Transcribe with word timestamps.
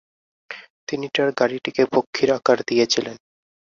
তিনি 0.87 1.05
তাঁর 1.15 1.29
গাড়িটিকে 1.39 1.83
পক্ষীর 1.93 2.29
আকার 2.37 2.57
দিয়েছিলেন। 2.67 3.15